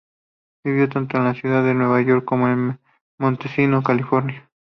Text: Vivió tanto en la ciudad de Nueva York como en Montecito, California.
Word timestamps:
Vivió 0.63 0.89
tanto 0.89 1.17
en 1.17 1.25
la 1.25 1.35
ciudad 1.35 1.63
de 1.63 1.75
Nueva 1.75 2.01
York 2.01 2.25
como 2.25 2.47
en 2.47 2.79
Montecito, 3.19 3.83
California. 3.83 4.49